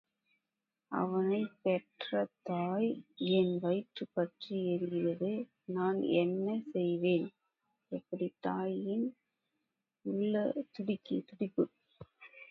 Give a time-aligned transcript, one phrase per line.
[0.91, 2.21] அவனைப் பெற்ற
[3.31, 5.33] என் வயிறு பற்றி எரிகிறதே,
[5.71, 7.27] நான் என்ன செய்வேன்?
[7.91, 9.05] எப்படித் தாயின்
[10.05, 11.65] உள்ளத்துடிப்பு?